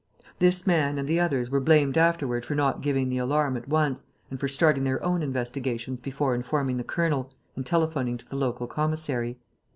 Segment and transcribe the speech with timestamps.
[0.39, 4.03] This man and the others were blamed afterward for not giving the alarm at once
[4.31, 8.65] and for starting their own investigations before informing the colonel and telephoning to the local
[8.65, 9.37] commissary.